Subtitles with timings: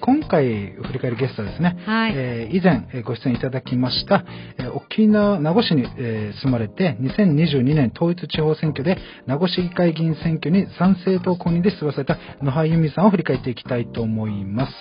[0.00, 4.24] 今回振り返るゲストはですね、はいえー以前えーご出演いただきました、
[4.58, 14.72] えー沖縄名護市に、えー住まれて2022年統一地方選挙で名護市議会議員選挙に賛成党公認で出馬された野葉由美さんを振り返っていきたいと思います。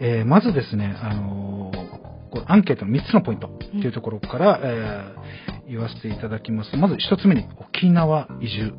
[0.00, 2.02] えーまずですね、あのー
[2.32, 6.76] こうアンケートの3つのポイントっていうところから、えー言わせていただきます。
[6.76, 8.72] まず1つ目に沖縄移住。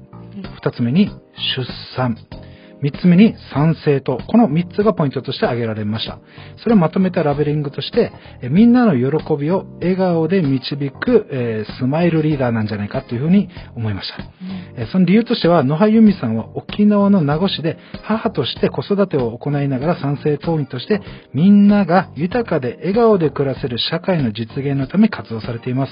[0.61, 1.07] 2つ目に
[1.55, 1.65] 出
[1.95, 2.17] 産。
[2.83, 6.19] 3つ目に賛成と、この3つがポイントとして挙げられました。
[6.57, 14.17] それをまとめたラベリングとして、えみんなの喜びを笑顔で導く、えースマイルリーダーなんじゃないかというふうに思いました。
[14.75, 21.01] えーその理由としては、野葉由美さんは沖縄の名護市で母として子育てを行いながら賛成党員として、
[21.33, 25.91] みんなが豊かで笑顔で暮らせる社会の実現のため活動されています。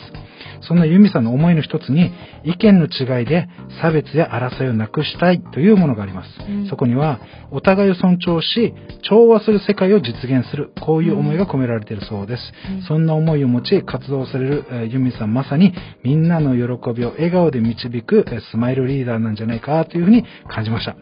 [0.62, 2.12] そんな由美さんの思いの一つに、
[2.44, 3.48] 意見の違いで
[3.82, 6.30] 差別や争いをなくしたいというものがあります。
[6.50, 7.20] うんそこには、
[7.52, 12.54] お互いを尊重し、調和する世界を実現する、こういう思いが込められているそうです。
[12.76, 20.96] うんそんな思いを持ち活動される、えーユミさんまさにみんなの喜びを笑顔で導く、えースマイルリーダーなんじゃないかというふうに感じました。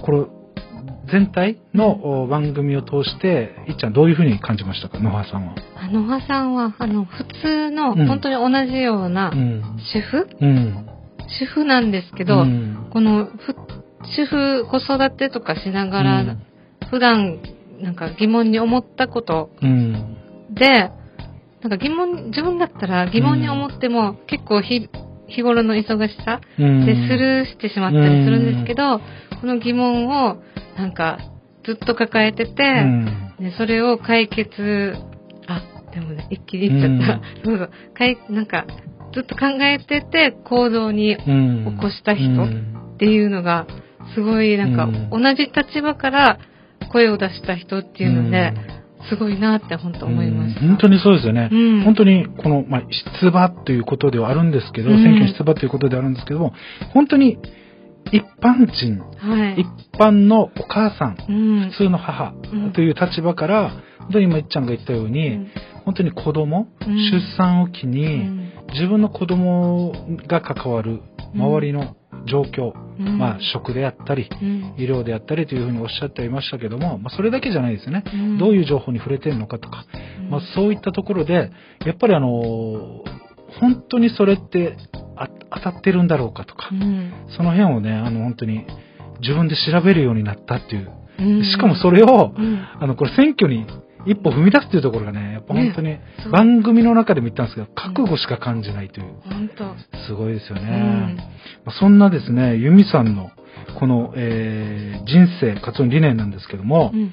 [0.00, 0.24] これ、
[1.12, 4.98] 全体のお番組を通して、いっちゃんどういうふうに感じましたか？
[5.00, 5.54] 野葉さんは。
[5.92, 9.62] 野葉さんは、あの、普通の、うん本当に同じようなう、ん。
[9.92, 10.28] 主婦？
[10.40, 10.86] うん。
[11.28, 13.54] 主婦なんですけど、うんこの、ふ
[14.14, 16.42] 主婦、子育てとかしながら、うん
[16.90, 17.40] 普段、
[17.80, 20.16] なんか疑問に思ったことうん。
[20.54, 20.90] で、
[21.62, 24.88] なんか疑問、自分だったら疑問に思っても、結構日、
[25.26, 29.00] 日頃の忙しさうんでスルーしてしまったりするんですけど、
[29.40, 30.36] この疑問を、
[30.76, 31.18] なんか、
[31.64, 33.04] ずっと抱えてて、うん。
[33.40, 34.94] ね、それを解決、
[35.48, 37.22] あ、でもね、一気に言っちゃった。
[37.44, 37.70] そうそう。
[37.94, 38.66] かい、なんか、
[39.12, 41.76] ずっと考えてて行動にうん。
[41.76, 43.66] 起こした人うんっていうのが、
[44.14, 45.22] すごいなんか、うん。
[45.22, 46.38] 同じ立場から
[46.92, 48.52] 声を出した人っていうので、
[49.08, 51.48] すごいなって本当思いま本当にそうですよね。
[51.50, 51.84] うん。
[51.84, 52.82] 本当に、この、まあ、
[53.20, 54.96] 出馬ということではあるんですけど、うん。
[55.02, 56.52] 選挙に出馬ということではあるんですけども、
[56.92, 57.38] 本当に、
[58.12, 59.60] 一般人、はい。
[59.60, 59.66] 一
[59.98, 61.32] 般のお母さん、う
[61.66, 61.70] ん。
[61.70, 62.72] 普通の母うん。
[62.72, 63.70] という立場から、
[64.00, 65.48] 本当に今、いっちゃんが言ったように、うん。
[65.84, 66.96] 本当に子供、うん。
[66.96, 68.52] 出産を機うに、ん。
[68.72, 69.92] 自分の子供
[70.26, 71.00] が関わる
[71.34, 73.18] 周りの状況、うん。
[73.18, 74.74] まあ、食であったり、うん。
[74.76, 78.04] 医療であったりというふうにおっしゃっていましたけども、まあ、それだけじゃないですね。
[78.12, 78.38] うん。
[78.38, 79.84] どういう情報に触れてるのかとか、
[80.20, 80.30] うん。
[80.30, 81.50] まあ、そういったところで、
[81.84, 83.04] やっぱりあの、
[83.60, 84.76] 本当にそれって
[85.16, 86.68] あ当たってるんだろうかとか。
[86.72, 87.12] う、ん。
[87.36, 88.66] その辺をね、あの、本当に
[89.20, 90.90] 自分で調べるようになったっていう。
[91.18, 91.44] うん。
[91.44, 92.66] しかもそれを、うん。
[92.80, 93.66] あの、これ選挙に
[94.06, 95.98] 一歩踏み出すっていうところがね、やっぱ本当に
[96.32, 99.14] 番組の中でも言ったんですけど、覚悟しか感じないという。
[99.24, 99.74] 本当。
[100.06, 101.16] すごいですよね。
[101.80, 103.30] そんなですね、ユミさんの
[103.78, 107.12] この、えー人生活動理念なんですけども、うん。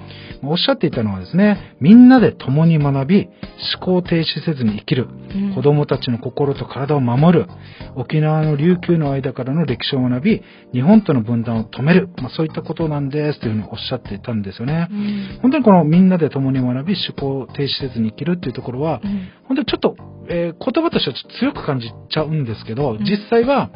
[0.50, 3.30] おっしゃっていたのはですね、みんなで共に学び、
[3.76, 5.56] 思考停止せずに生きる、うん。
[5.56, 7.48] 子供たちの心と体を守る、
[7.96, 10.42] 沖縄の琉球の間からの歴史を学び、
[10.74, 14.88] 日本との分断を止める、まあ、そういったことなんですというふうにおっしゃっていたんですよね。
[14.90, 15.40] うん。
[15.42, 19.30] 本当にこのみんなで共に学び、思考停止せずに生きるっていうところは、うん。
[19.48, 19.96] 本当にちょっと、
[20.30, 23.00] えー言葉としてはちょっと強く感じちゃうんですけど、ん。
[23.00, 23.70] 実際は、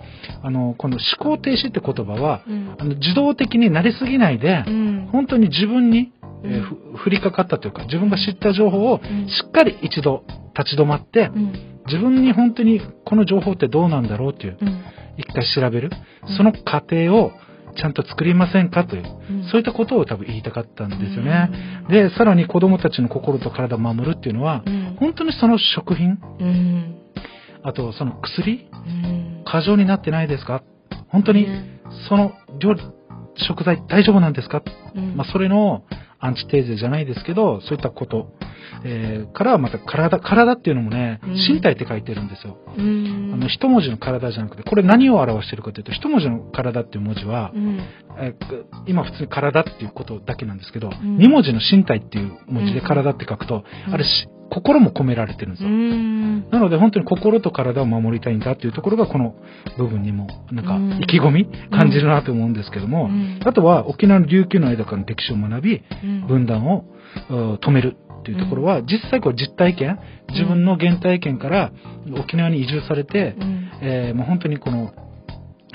[0.43, 2.75] あの、この思考停止って言葉は、うん。
[2.79, 5.09] あの自動的になりすぎないで、うん。
[5.11, 6.11] 本当に自分に、
[6.43, 9.27] えー降りかかったというか、自分が知った情報をうん。
[9.27, 10.23] しっかり一度
[10.57, 11.53] 立ち止まって、うん。
[11.87, 14.83] 自分に本当にこの情報ってどうなんだろうっていう、うん。
[15.17, 15.91] 一回調べる。
[16.27, 16.37] うん。
[16.37, 17.31] その過程を
[17.77, 19.43] ちゃんと作りませんかという、うん。
[19.49, 21.49] そういったことを多分言いたかったんですよね。
[21.89, 24.95] で、さらに子供たちの心と体を守るっていうのはう、ん。
[24.99, 26.95] 本当にその食品、うん。
[27.63, 29.43] あとその薬、うん。
[29.45, 30.63] 過剰になってないですか？
[31.09, 31.79] 本当にね
[32.09, 32.81] その料理、
[33.47, 34.61] 食材大丈夫なんですか？
[34.95, 35.15] うん。
[35.15, 35.83] まあ、それの
[36.19, 38.33] アンチテーゼじゃないですけど、そういったこと、
[38.83, 41.33] えーからまた体、体っていうのもね、うん。
[41.33, 42.57] 身体って書いてるんですよ。
[42.77, 43.31] うん。
[43.33, 47.79] あの、一文字の体じゃなくて、これ何を表してるかというと、一文字の体っていう文字は、うん。
[48.19, 51.17] えーく今普通に体っていうことだけなんですけど、ん。
[51.17, 53.93] 二文字の身体っていう文字でうん体って書くと、うん。
[53.93, 55.71] あれし、心も込められてるんですうよ。
[55.71, 56.49] ん。
[56.49, 59.35] なので本当に心と体を守りたいんだっていうところがこの
[59.77, 60.91] 部分にもなんかうん。
[61.01, 63.39] 意気込み感じるなと思うんですけども、うん。
[63.43, 66.27] あとは沖縄の琉球の間からの歴史を学び、うん。
[66.27, 66.85] 分断を
[67.29, 69.99] うん止めるっていうところは、実際これ実体験、
[70.29, 71.71] 自分の原体験から
[72.19, 73.69] 沖縄に移住されて、うん。
[73.81, 74.91] えーもう本当にこの、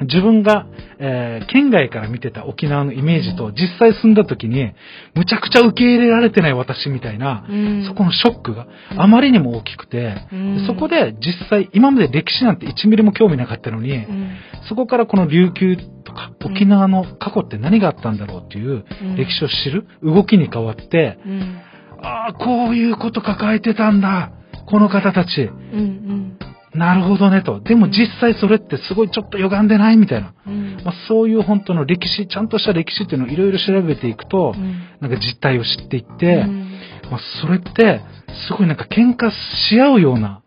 [0.01, 0.67] 自分が、
[0.99, 4.73] えー県外から見てた沖縄のイメージと実際住んだ時に、
[5.15, 7.85] むちゃくちゃ受け入れられてない私みたいな、うん。
[7.87, 8.67] そこのショックが
[8.97, 10.67] あまりにも大きくて、うん。
[10.67, 14.37] そこで実際今まで歴史なんて1ミリも興味なかったのに、うん。
[14.69, 19.17] そこからこの琉球とかうん沖縄の過去って何があったんだろうっていううん。
[19.17, 21.61] 歴史を知る動きに変わって、うん。
[22.01, 24.33] ああ、こういうこと抱えてたんだ。
[24.67, 25.43] この方たち。
[25.43, 26.39] うん
[26.75, 27.61] なるほどねと。
[27.61, 30.35] でも実際それってすごいちょっと歪んでないみたいな。
[30.47, 30.53] うん。
[30.53, 36.73] うんまあ、そういう本当の歴史、ちゃんとした歴史っていうのをいろいろ調べていくとう、んなんか実態を知っていって、うん
[37.11, 38.01] まあ、それって、
[38.49, 39.31] すごいなんか喧嘩
[39.69, 40.43] し合うような、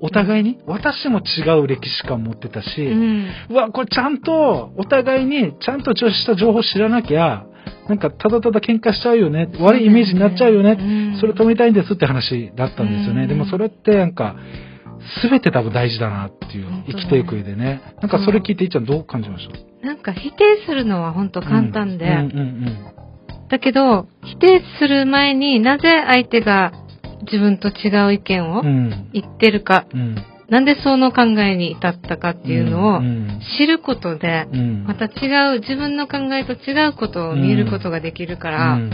[0.00, 2.68] お互いに、私も違う歴史観持ってたし、
[3.50, 7.46] うわ、これちゃんと、お互いに、ちゃんとした情報知らなきゃ、
[7.88, 10.82] なんか、ただただ喧嘩しちゃうよね、悪いイメージになっちゃうよね、う
[11.16, 13.22] んそれ止めたいんですって話だったんですよね。
[13.22, 14.36] うんでもそれってなんか、
[15.22, 17.80] すべて多分大事だなっていう生きていく上でね。
[18.00, 19.86] なんかそれ聞いていっちゃんどう感じました？
[19.86, 22.12] なんか否定するのは本当簡単で、うん。
[22.12, 22.92] うん。
[23.48, 26.72] だけど、否定する前になぜ相手が
[27.22, 28.66] 自分と違う意見をうん。
[28.66, 29.10] うん。
[29.12, 30.16] 言ってるか、うん。
[30.48, 33.40] なんでその考えに至ったかっていうのをうん。
[33.58, 34.84] 知ることで、うん。
[34.84, 38.90] また違う、自分の考えと違うことを見ることができるから、うん。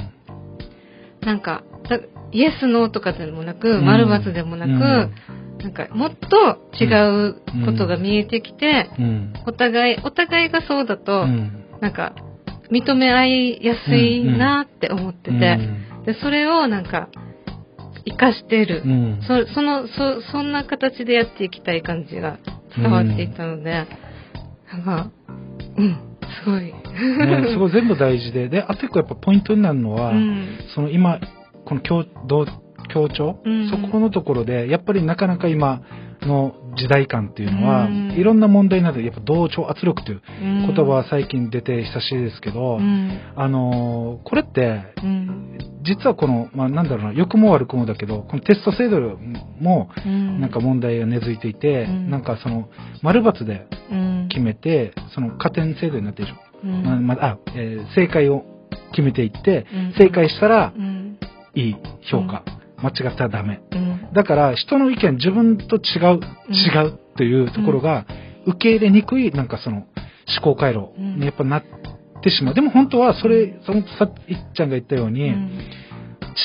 [1.23, 1.99] なんか、だ
[2.33, 3.85] イエス、ノーとかでもなく、うん。
[3.85, 5.11] 丸×でもなく、
[5.63, 6.87] なんか、もっと違
[7.29, 9.33] うことが見えてきて、うん。
[9.47, 11.65] お互い、お互いがそうだと、うん。
[11.81, 12.15] なんか、
[12.71, 15.59] 認め合いやすいなって思ってて、
[16.07, 17.09] で、それをなんか、
[18.07, 18.83] 活かしてる。
[18.85, 19.21] うん。
[19.23, 22.39] そそのそ、そんな形でやっていきたい感じが
[22.77, 23.87] 伝わっていたので、
[24.73, 25.11] なんか、
[25.77, 25.99] うん、
[26.45, 26.65] すごい。
[26.65, 31.21] ね、そこ全部大事で、で、あと一個やっぱポイントになるのは、うんその今、
[31.65, 32.47] この協同
[32.93, 33.71] 協調、うん。
[33.71, 35.83] そこのところで、やっぱりなかなか今
[36.23, 38.13] の時代感っていうのは、うん。
[38.13, 43.19] いろんな問題になる、やっぱ同調圧力といううん言葉は最近出て久しいですけど、うん。
[43.37, 45.59] あのーこれって、うん。
[45.83, 49.19] 実はこの、まあなんだろうな、良くも悪くもだけど、このテスト制度
[49.61, 50.41] も、うん。
[50.41, 52.11] なんか問題が根付いていて、うん。
[52.11, 52.69] なんかその、
[53.03, 54.27] 丸×でうん。
[54.29, 56.39] 決めて、その加点制度になってるでしょ。
[56.65, 57.07] うん。
[57.07, 58.45] まあえー正解を
[58.93, 59.93] 決めていって、うん。
[59.99, 61.19] 正解したらうん。
[61.57, 61.77] いい
[62.11, 62.43] 評価、
[62.79, 63.61] 間違ったらダメ。
[63.73, 68.07] うんだから人の意見自分と違う、違うというところが
[68.47, 69.87] 受け入れにくいなんかその思
[70.43, 71.65] 考回路にやっぱなっ
[72.23, 72.55] てしまう。
[72.55, 75.51] でも本当はそれ、そのさいっちゃんが言ったように、うん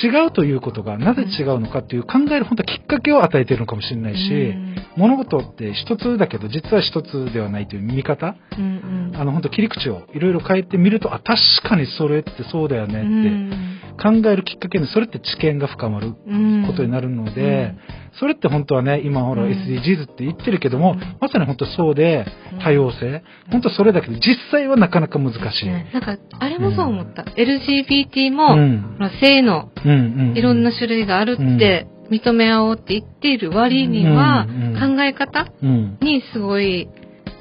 [0.03, 4.53] 違うということがなぜ違うのかっていう考える本当はきっかけを与えているのかもしれないし、
[4.97, 9.15] 物事って一つだけど実は一つではないという見方、うんうん。
[9.15, 13.79] あの本当切り口をいろいろ変えてみると、あ、確かにそれってそうだよねって、うん。
[14.01, 16.65] 考えるきっかけにそれって知見が深まるうん。
[16.67, 17.75] ことになるので、
[18.19, 19.51] それって本当はね、今ほらうん。
[19.51, 20.99] SDGs って言ってるけども、うん。
[21.19, 25.65] まさに本当そうでうん、多様性、本当それだけど、実際はなかなか難しい。
[25.65, 27.23] ねなんか、あれもそう思った。
[27.23, 29.11] LGBT も、うん。
[29.21, 34.47] 性のいろんな種類があるって認め合おうって言っている割には、
[34.79, 35.97] 考え方うん。
[36.01, 36.89] にすごい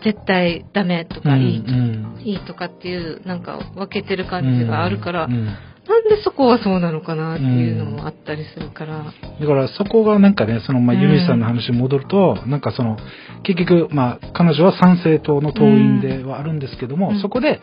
[0.04, 5.56] 絶対ダメとかうんいい、とかっていうなんか分けてる感じがあるから、うん
[5.88, 9.04] なんでそこはそうなのかなっていうのもあったりするから。
[9.04, 11.02] だからそこがなんかね、そのまあうん。
[11.02, 12.98] ユミさんの話に戻ると、なんかその
[13.42, 17.20] 結局まあ彼女は参政党の党員ではあるんですけども、うん。
[17.22, 17.60] そこで、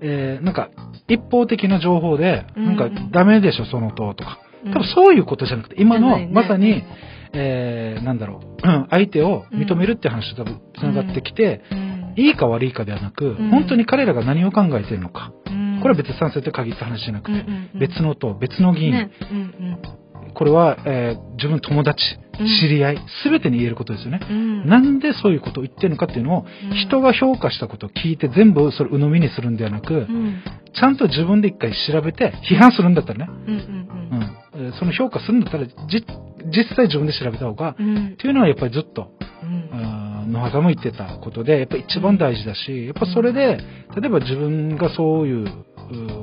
[0.00, 0.70] えーなんか
[1.08, 2.64] 一方的な情報で、うん。
[2.66, 4.72] なんかダメでしょその党とか、うん。
[4.72, 6.28] 多分そういうことじゃなくて、今のね。
[6.32, 6.84] まさに、
[7.32, 11.94] えーなんだろう、うん相手を認めるって話と多分繋がってきて、うん。
[12.16, 13.50] いいか悪いかではなく、ん。
[13.50, 15.32] 本当に彼らが何を考えているのか。
[15.84, 17.78] うんこれは別に賛成と限った話じゃなくて、うんうんうん。
[17.78, 19.78] 別の党、別の議員、ねうん
[20.34, 22.00] これは、えー自分の友達、
[22.40, 22.46] うん。
[22.60, 24.20] 知り合い、すべてに言えることですよね。
[24.28, 24.36] うん。
[24.36, 26.76] うんなんでそういうことを言ってるのかっていうのを、うん。
[26.76, 30.42] 人が評価したことを聞いて全部それ鵜呑みにするんではなく、うん。
[30.74, 33.60] ちゃんと自分で一回調べて、批判するんだったらね、うんうん
[34.56, 34.66] うん。
[34.66, 35.72] えーその評価するんだったら、じ
[36.46, 37.96] 実際自分で調べた方が、うん。
[37.96, 39.10] うんっていうのはやっぱりずっと、
[40.26, 43.58] 野原も言ってたことで、やっぱり一番大事だし、やっぱそれで、
[44.00, 45.64] 例えば自分がそういうう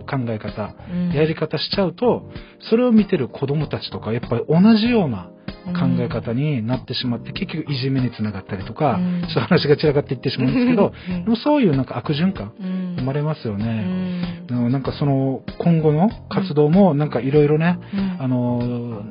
[0.10, 1.12] 考え方、うん。
[1.12, 2.30] やり方しちゃうと、
[2.70, 5.30] それを見てる子供たちとか、やっぱり同じような
[5.74, 9.22] 考え方になってしまって、結局いじめにつながったりとか、うん。
[9.24, 11.24] ちょっと話が散らかっていってしまうんですけど、うん。
[11.24, 12.96] でもそういうなんか悪循環うん。
[12.98, 13.66] 生まれますようね。
[13.66, 14.48] ん。
[14.48, 18.18] でもなんかその今後の活動もなんかいろいろね、うん。
[18.22, 19.04] あの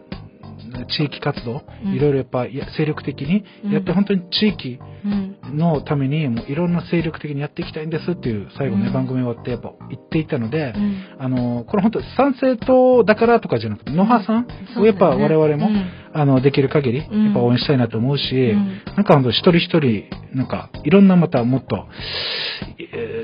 [0.86, 1.62] 地域活動。
[1.84, 1.94] うん。
[1.94, 2.46] いろいろやっぱ
[2.76, 3.44] 精力的に。
[3.72, 8.92] やってうん本当に地域うんのためにもういろんな精力的にやっていきたいんですっていう最後ね、うん。
[8.92, 11.04] 番組終わってやっぱ言っていたので、うん。
[11.18, 14.46] あのこれ本当賛成党だからとかじゃなくて野葉さん
[14.80, 15.68] をやっぱ我々も、
[16.12, 18.82] あのできる限りやっうんぱ応援したいなと思うし、うん。
[18.96, 21.86] なんか本当一人一人なんかいろんなまたもっと、
[22.78, 23.19] え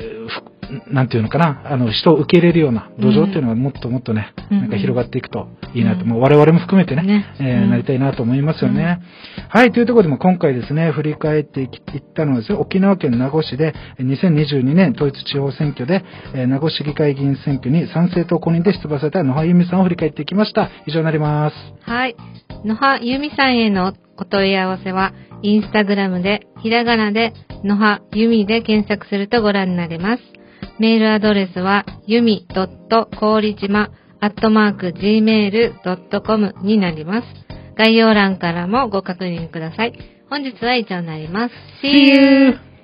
[0.88, 9.00] なんていうのかな、あの、人を受け入れるような土壌っていうのがもっともっとね、うんなんか広がっていくといいなと、うんもう我々も含めてね、ねえーうんなりたいなと思いますよね。
[9.48, 11.70] はい、というところでも今回ですね、振り返っていっ
[12.14, 16.04] たのはですね、沖縄県名護市でえー2022年統一地方選挙で、
[16.34, 20.70] えー名護市議会議員選挙に参政党公認で出馬された野葉由美さんを振り返っていきました。
[20.86, 21.56] 以上になります。
[21.90, 22.16] はい。
[22.64, 27.32] 野葉ゆみさんへのお問い合わせは、インスタグラムで、ひらがなで、
[27.64, 30.35] 野葉ゆみで検索するとご覧になれます。
[30.78, 32.46] メールアドレスは、ゆみ
[33.18, 33.90] こうりじま、
[34.20, 37.26] アットマーク、gmail.com になります。
[37.76, 39.92] 概要欄からもご確認ください。
[40.28, 41.54] 本日は以上になります。
[41.82, 42.75] See you!